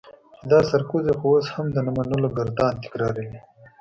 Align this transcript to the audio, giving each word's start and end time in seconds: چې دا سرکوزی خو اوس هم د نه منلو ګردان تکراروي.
چې 0.39 0.45
دا 0.51 0.59
سرکوزی 0.69 1.13
خو 1.19 1.25
اوس 1.31 1.45
هم 1.55 1.65
د 1.71 1.77
نه 1.85 1.91
منلو 1.97 2.29
ګردان 2.37 2.73
تکراروي. 2.83 3.39